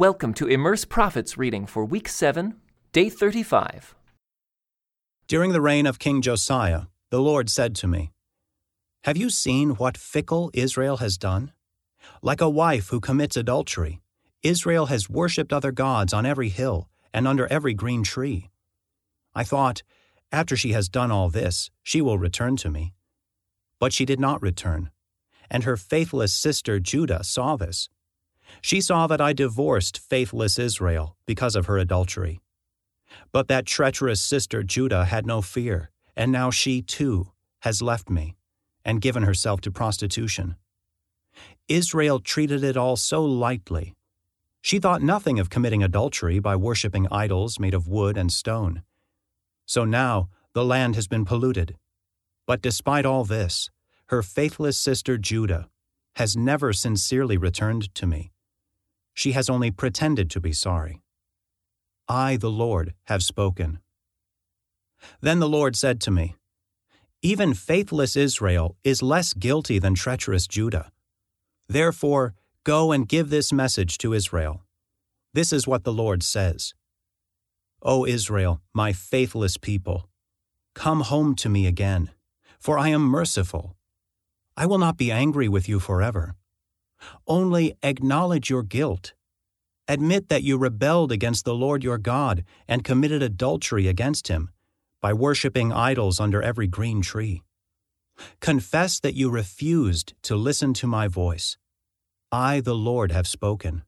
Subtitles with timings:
[0.00, 2.54] Welcome to Immerse Prophets reading for week 7,
[2.90, 3.94] day 35.
[5.28, 8.10] During the reign of King Josiah, the Lord said to me,
[9.04, 11.52] Have you seen what fickle Israel has done?
[12.22, 14.00] Like a wife who commits adultery,
[14.42, 18.48] Israel has worshipped other gods on every hill and under every green tree.
[19.34, 19.82] I thought,
[20.32, 22.94] after she has done all this, she will return to me.
[23.78, 24.92] But she did not return,
[25.50, 27.90] and her faithless sister Judah saw this.
[28.60, 32.40] She saw that I divorced faithless Israel because of her adultery.
[33.32, 38.36] But that treacherous sister Judah had no fear, and now she, too, has left me
[38.84, 40.56] and given herself to prostitution.
[41.68, 43.94] Israel treated it all so lightly.
[44.62, 48.82] She thought nothing of committing adultery by worshipping idols made of wood and stone.
[49.66, 51.76] So now the land has been polluted.
[52.46, 53.70] But despite all this,
[54.06, 55.68] her faithless sister Judah
[56.16, 58.32] has never sincerely returned to me.
[59.14, 61.02] She has only pretended to be sorry.
[62.08, 63.80] I, the Lord, have spoken.
[65.20, 66.36] Then the Lord said to me,
[67.22, 70.90] Even faithless Israel is less guilty than treacherous Judah.
[71.68, 74.62] Therefore, go and give this message to Israel.
[75.32, 76.74] This is what the Lord says
[77.82, 80.08] O Israel, my faithless people,
[80.74, 82.10] come home to me again,
[82.58, 83.76] for I am merciful.
[84.56, 86.34] I will not be angry with you forever.
[87.26, 89.14] Only acknowledge your guilt.
[89.88, 94.50] Admit that you rebelled against the Lord your God and committed adultery against him
[95.00, 97.42] by worshiping idols under every green tree.
[98.40, 101.56] Confess that you refused to listen to my voice.
[102.30, 103.82] I, the Lord, have spoken.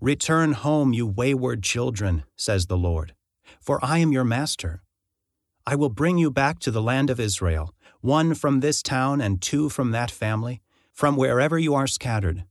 [0.00, 3.14] Return home, you wayward children, says the Lord,
[3.60, 4.82] for I am your master.
[5.66, 9.40] I will bring you back to the land of Israel, one from this town and
[9.40, 10.62] two from that family
[11.00, 12.44] from wherever you are scattered.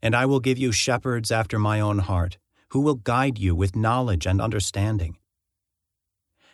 [0.00, 2.38] And I will give you shepherds after my own heart,
[2.70, 5.18] who will guide you with knowledge and understanding.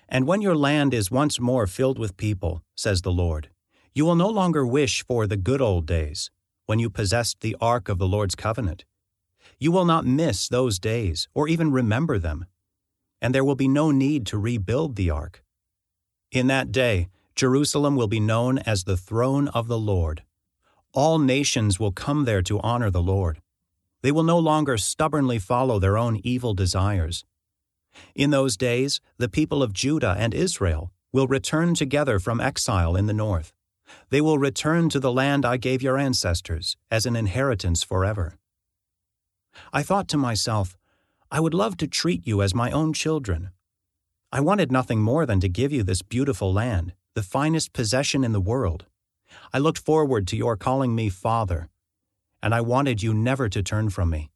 [0.08, 3.50] And when your land is once more filled with people, says the Lord,
[3.94, 6.32] you will no longer wish for the good old days,
[6.66, 8.84] when you possessed the ark of the Lord's covenant.
[9.60, 12.46] You will not miss those days, or even remember them,
[13.20, 15.44] and there will be no need to rebuild the ark.
[16.32, 20.24] In that day, Jerusalem will be known as the throne of the Lord
[20.92, 23.40] all nations will come there to honor the Lord.
[24.02, 27.24] They will no longer stubbornly follow their own evil desires.
[28.14, 33.06] In those days, the people of Judah and Israel will return together from exile in
[33.06, 33.52] the north.
[34.10, 38.34] They will return to the land I gave your ancestors as an inheritance forever.
[39.72, 40.76] I thought to myself,
[41.30, 43.50] I would love to treat you as my own children.
[44.30, 48.32] I wanted nothing more than to give you this beautiful land, the finest possession in
[48.32, 48.86] the world.
[49.52, 51.68] I looked forward to your calling me Father,
[52.42, 54.30] and I wanted you never to turn from me.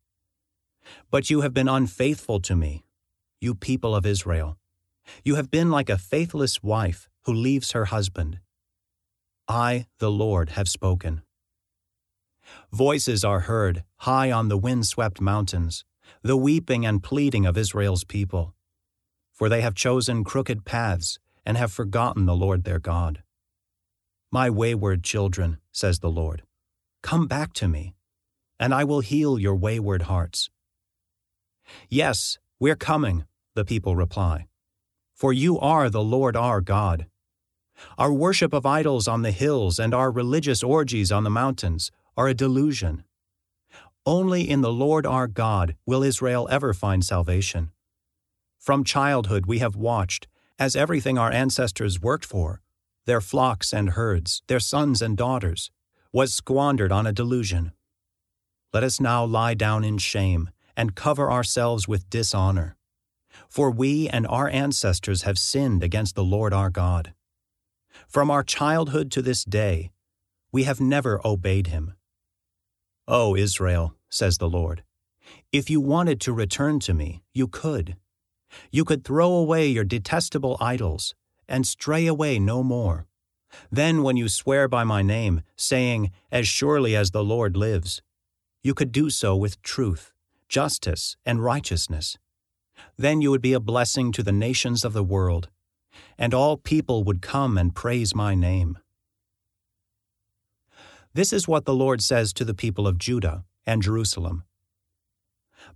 [1.10, 2.84] But you have been unfaithful to me,
[3.40, 4.58] you people of Israel.
[5.24, 8.38] You have been like a faithless wife who leaves her husband.
[9.48, 11.22] I, the Lord, have spoken.
[12.72, 15.84] Voices are heard high on the wind-swept mountains,
[16.22, 18.54] the weeping and pleading of Israel's people.
[19.32, 23.22] For they have chosen crooked paths and have forgotten the Lord their God.
[24.32, 26.42] My wayward children, says the Lord,
[27.02, 27.94] come back to me,
[28.58, 30.50] and I will heal your wayward hearts.
[31.88, 34.46] Yes, we're coming, the people reply,
[35.14, 37.06] for you are the Lord our God.
[37.98, 42.28] Our worship of idols on the hills and our religious orgies on the mountains are
[42.28, 43.04] a delusion.
[44.04, 47.70] Only in the Lord our God will Israel ever find salvation.
[48.58, 50.26] From childhood we have watched,
[50.58, 52.60] as everything our ancestors worked for,
[53.06, 55.70] their flocks and herds, their sons and daughters,
[56.12, 57.72] was squandered on a delusion.
[58.72, 62.76] Let us now lie down in shame and cover ourselves with dishonor.
[63.48, 67.14] For we and our ancestors have sinned against the Lord our God.
[68.08, 69.90] From our childhood to this day,
[70.52, 71.94] we have never obeyed him.
[73.08, 74.82] O Israel, says the Lord,
[75.52, 77.96] if you wanted to return to me, you could.
[78.70, 81.14] You could throw away your detestable idols
[81.48, 83.06] and stray away no more.
[83.70, 88.02] Then, when you swear by my name, saying, As surely as the Lord lives,
[88.62, 90.12] you could do so with truth,
[90.48, 92.18] justice, and righteousness.
[92.96, 95.48] Then you would be a blessing to the nations of the world,
[96.18, 98.78] and all people would come and praise my name.
[101.14, 104.44] This is what the Lord says to the people of Judah and Jerusalem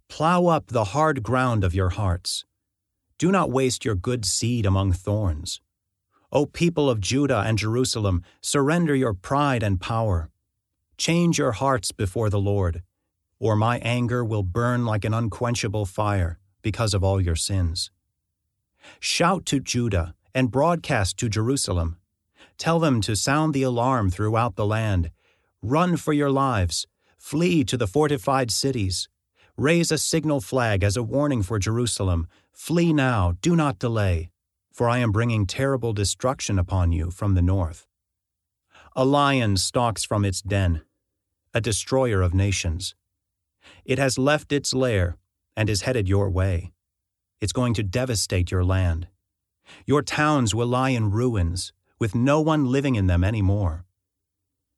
[0.08, 2.44] Plow up the hard ground of your hearts
[3.20, 5.60] do not waste your good seed among thorns.
[6.32, 10.30] O people of Judah and Jerusalem, surrender your pride and power.
[10.96, 12.82] Change your hearts before the Lord.
[13.38, 17.90] or my anger will burn like an unquenchable fire because of all your sins.
[19.00, 21.96] Shout to Judah and broadcast to Jerusalem.
[22.58, 25.10] Tell them to sound the alarm throughout the land.
[25.62, 26.86] Run for your lives.
[27.18, 29.08] Flee to the fortified cities.
[29.60, 32.26] Raise a signal flag as a warning for Jerusalem.
[32.50, 34.30] Flee now, do not delay,
[34.72, 37.86] for I am bringing terrible destruction upon you from the north.
[38.96, 40.80] A lion stalks from its den,
[41.52, 42.94] a destroyer of nations.
[43.84, 45.18] It has left its lair
[45.54, 46.72] and is headed your way.
[47.38, 49.08] It's going to devastate your land.
[49.84, 53.84] Your towns will lie in ruins, with no one living in them any more.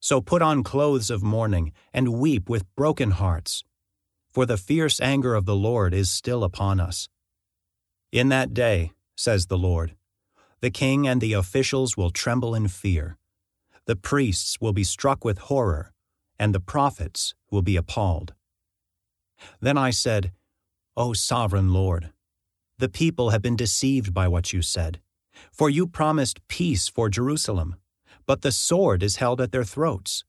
[0.01, 3.63] So put on clothes of mourning and weep with broken hearts,
[4.33, 7.09] for the fierce anger of the Lord is still upon us.
[8.11, 9.95] In that day, says the Lord,
[10.61, 13.19] the king and the officials will tremble in fear.
[13.87, 15.93] The priests will be struck with horror,
[16.39, 18.33] and the prophets will be appalled.
[19.61, 20.33] Then I said,
[20.97, 22.13] O sovereign Lord,
[22.79, 25.01] the people have been deceived by what you said.
[25.51, 27.77] For you promised peace for Jerusalem,
[28.27, 30.25] but the sword is held at their throats.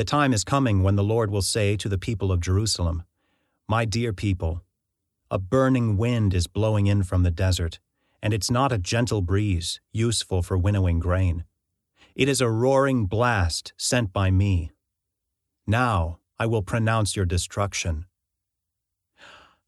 [0.00, 3.02] The time is coming when the Lord will say to the people of Jerusalem,
[3.68, 4.62] My dear people,
[5.30, 7.80] a burning wind is blowing in from the desert,
[8.22, 11.44] and it's not a gentle breeze, useful for winnowing grain.
[12.14, 14.70] It is a roaring blast sent by me.
[15.66, 18.06] Now I will pronounce your destruction.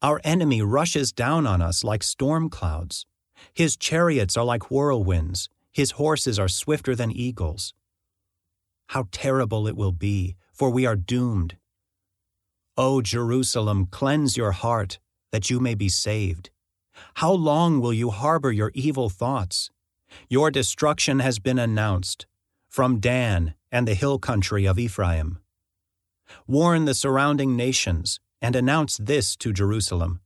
[0.01, 3.05] Our enemy rushes down on us like storm clouds.
[3.53, 7.75] His chariots are like whirlwinds, his horses are swifter than eagles.
[8.93, 11.57] How terrible it will be, for we are doomed.
[12.77, 14.99] O Jerusalem, cleanse your heart,
[15.31, 16.51] that you may be saved.
[17.15, 19.71] How long will you harbor your evil thoughts?
[20.29, 22.27] Your destruction has been announced
[22.69, 25.39] from Dan and the hill country of Ephraim.
[26.45, 30.21] Warn the surrounding nations and announce this to Jerusalem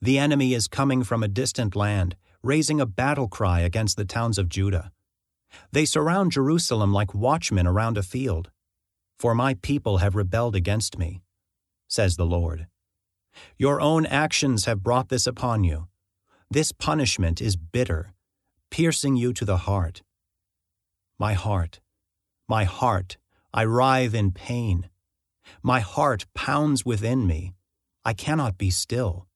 [0.00, 4.38] The enemy is coming from a distant land, raising a battle cry against the towns
[4.38, 4.90] of Judah.
[5.72, 8.50] They surround Jerusalem like watchmen around a field.
[9.18, 11.22] For my people have rebelled against me,
[11.88, 12.66] says the Lord.
[13.56, 15.88] Your own actions have brought this upon you.
[16.50, 18.14] This punishment is bitter,
[18.70, 20.02] piercing you to the heart.
[21.18, 21.80] My heart,
[22.48, 23.18] my heart,
[23.52, 24.88] I writhe in pain.
[25.62, 27.54] My heart pounds within me.
[28.04, 29.26] I cannot be still.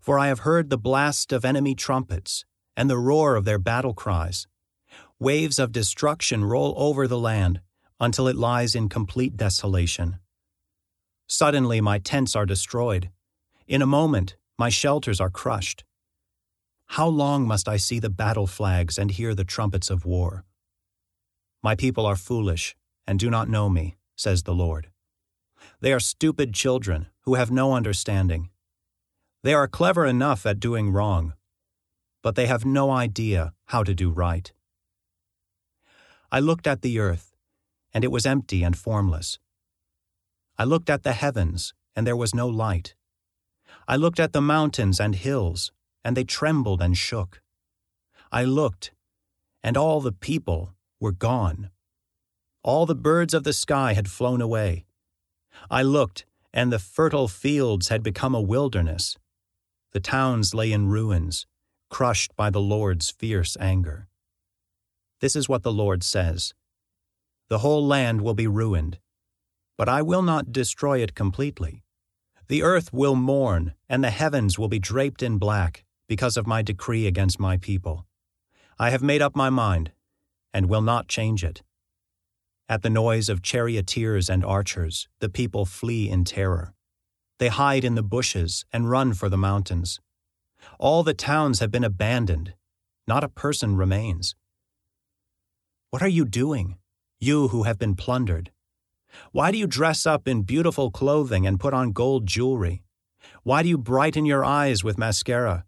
[0.00, 2.44] For I have heard the blast of enemy trumpets
[2.76, 4.46] and the roar of their battle cries.
[5.20, 7.60] Waves of destruction roll over the land
[8.00, 10.18] until it lies in complete desolation.
[11.28, 13.10] Suddenly my tents are destroyed.
[13.66, 15.84] In a moment, my shelters are crushed.
[16.86, 20.44] How long must I see the battle flags and hear the trumpets of war?
[21.62, 22.76] My people are foolish
[23.06, 24.90] and do not know me, says the Lord.
[25.80, 28.50] They are stupid children who have no understanding.
[29.42, 31.34] They are clever enough at doing wrong,
[32.22, 34.52] but they have no idea how to do right.
[36.34, 37.32] I looked at the earth,
[37.92, 39.38] and it was empty and formless.
[40.58, 42.96] I looked at the heavens, and there was no light.
[43.86, 45.70] I looked at the mountains and hills,
[46.04, 47.40] and they trembled and shook.
[48.32, 48.90] I looked,
[49.62, 51.70] and all the people were gone.
[52.64, 54.86] All the birds of the sky had flown away.
[55.70, 59.16] I looked, and the fertile fields had become a wilderness.
[59.92, 61.46] The towns lay in ruins,
[61.90, 64.08] crushed by the Lord's fierce anger.
[65.24, 66.52] This is what the Lord says
[67.48, 68.98] The whole land will be ruined,
[69.78, 71.82] but I will not destroy it completely.
[72.48, 76.60] The earth will mourn, and the heavens will be draped in black because of my
[76.60, 78.04] decree against my people.
[78.78, 79.92] I have made up my mind,
[80.52, 81.62] and will not change it.
[82.68, 86.74] At the noise of charioteers and archers, the people flee in terror.
[87.38, 90.00] They hide in the bushes and run for the mountains.
[90.78, 92.52] All the towns have been abandoned.
[93.06, 94.34] Not a person remains.
[95.94, 96.78] What are you doing,
[97.20, 98.50] you who have been plundered?
[99.30, 102.82] Why do you dress up in beautiful clothing and put on gold jewelry?
[103.44, 105.64] Why do you brighten your eyes with mascara?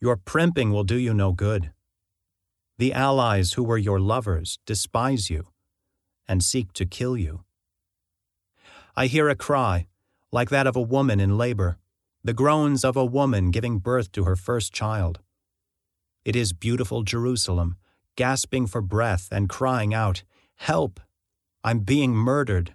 [0.00, 1.72] Your primping will do you no good.
[2.78, 5.48] The allies who were your lovers despise you
[6.28, 7.42] and seek to kill you.
[8.94, 9.88] I hear a cry,
[10.30, 11.76] like that of a woman in labor,
[12.22, 15.18] the groans of a woman giving birth to her first child.
[16.24, 17.78] It is beautiful Jerusalem,
[18.16, 20.24] gasping for breath and crying out,
[20.56, 21.00] Help!
[21.62, 22.74] I'm being murdered.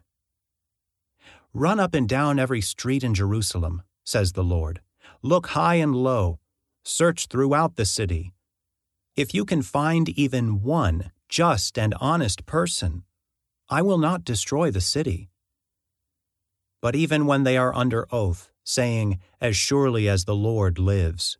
[1.53, 4.81] Run up and down every street in Jerusalem, says the Lord.
[5.21, 6.39] Look high and low.
[6.83, 8.33] Search throughout the city.
[9.15, 13.03] If you can find even one just and honest person,
[13.69, 15.29] I will not destroy the city.
[16.81, 21.37] but even when they are under oath, saying, As surely as the Lord lives,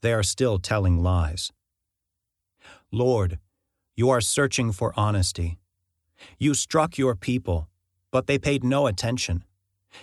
[0.00, 1.52] they are still telling lies.
[2.94, 3.40] Lord,
[3.96, 5.58] you are searching for honesty.
[6.38, 7.68] You struck your people,
[8.12, 9.42] but they paid no attention.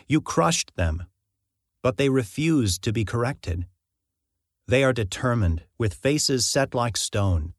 [0.09, 1.05] You crushed them,
[1.81, 3.65] but they refused to be corrected.
[4.67, 7.53] They are determined, with faces set like stone.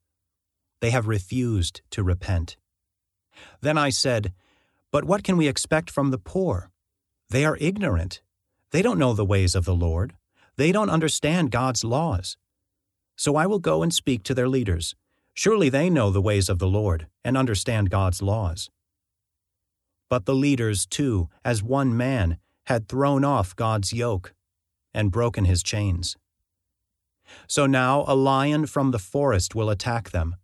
[0.81, 2.59] They have refused to repent.
[3.63, 4.35] Then I said,
[4.91, 6.71] But what can we expect from the poor?
[7.31, 8.21] They are ignorant.
[8.71, 10.13] They don't know the ways of the Lord.
[10.57, 12.37] They don't understand God's laws.
[13.17, 14.95] So I will go and speak to their leaders.
[15.35, 18.71] Surely they know the ways of the Lord and understand God's laws.
[20.11, 24.35] But the leaders, too, as one man, had thrown off God's yoke
[24.93, 26.17] and broken his chains.
[27.49, 30.37] So now a lion from the forest will attack them.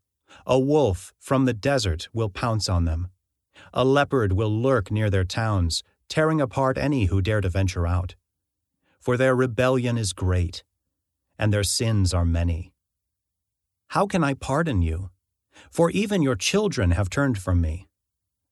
[0.47, 3.09] A wolf from the desert will pounce on them.
[3.75, 8.15] A leopard will lurk near their towns, tearing apart any who dare to venture out.
[9.01, 10.65] For their rebellion is great,
[11.39, 12.73] and their sins are many.
[13.89, 15.11] How can I pardon you?
[15.71, 17.89] For even your children have turned from me.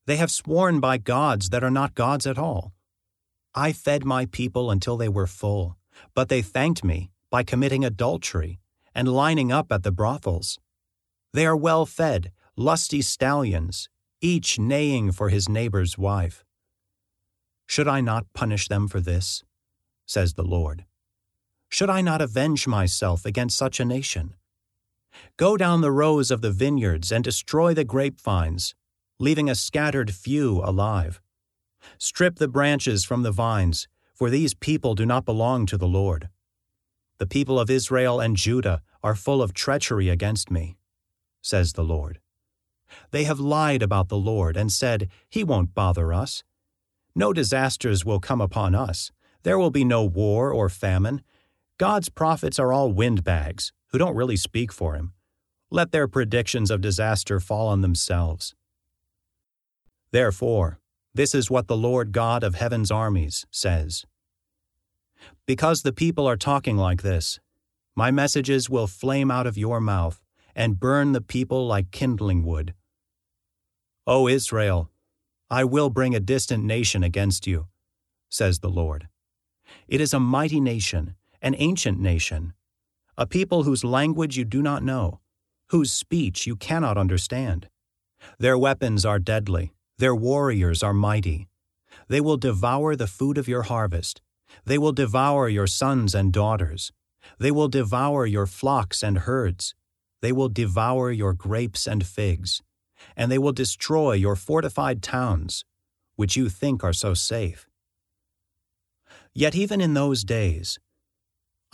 [0.07, 2.73] They have sworn by gods that are not gods at all.
[3.55, 5.77] I fed my people until they were full,
[6.15, 8.61] but they thanked me by committing adultery
[8.95, 10.59] and lining up at the brothels.
[11.33, 13.91] They are well fed, lusty stallions,
[14.23, 16.45] each neighing for his neighbor's wife.
[17.67, 19.45] Should I not punish them for this?
[20.07, 20.87] says the Lord.
[21.69, 24.35] Should I not avenge myself against such a nation?
[25.37, 28.75] Go down the rows of the vineyards and destroy the grapevines,
[29.19, 31.21] leaving a scattered few alive.
[31.99, 36.29] Strip the branches from the vines, for these people do not belong to the Lord.
[37.19, 40.77] The people of Israel and Judah are full of treachery against me,
[41.43, 42.21] says the Lord.
[43.11, 46.45] They have lied about the Lord and said, He won't bother us.
[47.15, 49.11] No disasters will come upon us.
[49.43, 51.23] There will be no war or famine.
[51.79, 55.13] God's prophets are all windbags who don't really speak for Him.
[55.71, 58.55] Let their predictions of disaster fall on themselves.
[60.11, 60.79] Therefore,
[61.13, 64.07] this is what the Lord God of heaven's armies says.
[65.45, 67.41] Because the people are talking like this,
[67.95, 70.23] my messages will flame out of your mouth
[70.55, 72.73] and burn the people like kindling wood.
[74.07, 74.91] O Israel,
[75.51, 77.67] I will bring a distant nation against you,
[78.31, 79.09] says the Lord.
[79.89, 82.53] It is a mighty nation, an ancient nation,
[83.19, 85.21] a people whose language you do not know,
[85.71, 87.69] whose speech you cannot understand.
[88.39, 91.49] Their weapons are deadly, their warriors are mighty.
[92.09, 94.21] They will devour the food of your harvest.
[94.65, 96.93] They will devour your sons and daughters.
[97.39, 99.75] They will devour your flocks and herds.
[100.23, 102.63] They will devour your grapes and figs.
[103.17, 105.65] And they will destroy your fortified towns,
[106.17, 107.69] which you think are so safe.
[109.35, 110.79] Yet even in those days,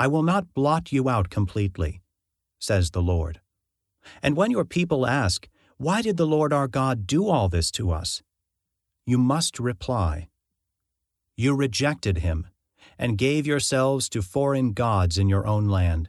[0.02, 2.00] I will not blot you out completely,
[2.58, 3.40] says the Lord.
[4.20, 7.92] And when your people ask, why did the Lord our God do all this to
[7.92, 8.20] us?
[9.06, 10.28] You must reply,
[11.36, 12.48] You rejected him
[12.98, 16.08] and gave yourselves to foreign gods in your own land.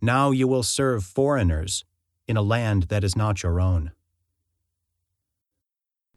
[0.00, 1.84] Now you will serve foreigners
[2.26, 3.92] in a land that is not your own.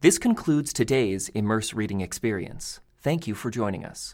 [0.02, 2.80] This concludes today's Immerse Reading Experience.
[3.04, 4.14] Thank you for joining us.